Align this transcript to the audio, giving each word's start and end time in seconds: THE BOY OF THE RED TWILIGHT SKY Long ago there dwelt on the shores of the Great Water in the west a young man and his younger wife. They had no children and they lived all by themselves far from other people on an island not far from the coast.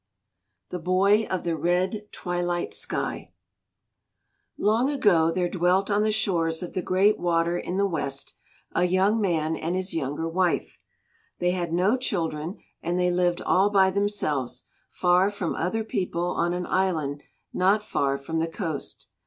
THE 0.69 0.79
BOY 0.79 1.27
OF 1.29 1.43
THE 1.43 1.55
RED 1.55 2.11
TWILIGHT 2.11 2.73
SKY 2.73 3.31
Long 4.57 4.89
ago 4.89 5.29
there 5.29 5.47
dwelt 5.47 5.91
on 5.91 6.01
the 6.01 6.11
shores 6.11 6.63
of 6.63 6.73
the 6.73 6.81
Great 6.81 7.19
Water 7.19 7.55
in 7.55 7.77
the 7.77 7.85
west 7.85 8.33
a 8.73 8.85
young 8.85 9.21
man 9.21 9.55
and 9.55 9.75
his 9.75 9.93
younger 9.93 10.27
wife. 10.27 10.79
They 11.37 11.51
had 11.51 11.71
no 11.71 11.97
children 11.97 12.57
and 12.81 12.97
they 12.97 13.11
lived 13.11 13.43
all 13.43 13.69
by 13.69 13.91
themselves 13.91 14.63
far 14.89 15.29
from 15.29 15.53
other 15.53 15.83
people 15.83 16.29
on 16.31 16.55
an 16.55 16.65
island 16.65 17.21
not 17.53 17.83
far 17.83 18.17
from 18.17 18.39
the 18.39 18.47
coast. 18.47 19.05